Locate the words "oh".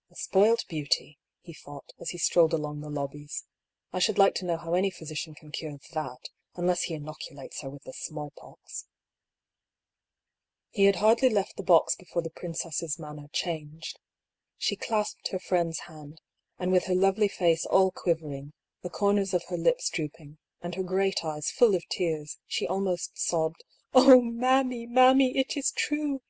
23.94-24.20